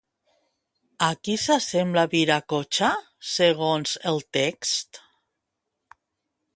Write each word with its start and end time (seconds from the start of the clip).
A 1.07 1.09
qui 1.27 1.35
s'assembla 1.41 2.07
Viracocha, 2.15 2.91
segons 3.35 3.95
el 4.15 4.21
text? 4.41 5.01